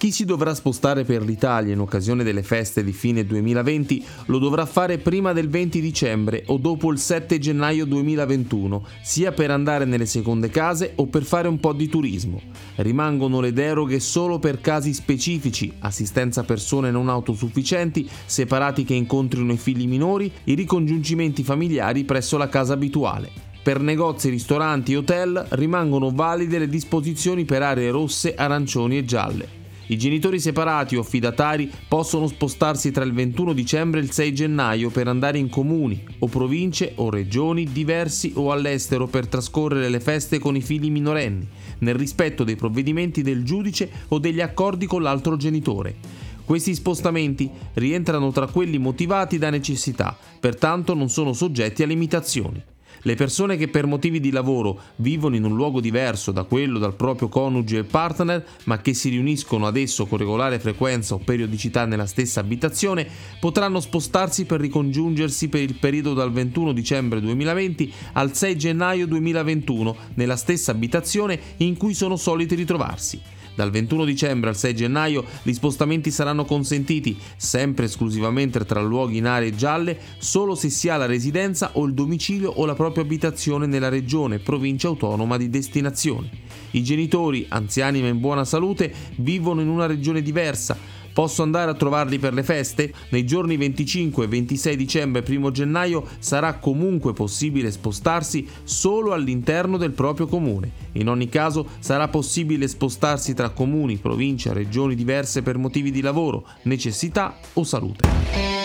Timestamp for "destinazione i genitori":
85.50-87.44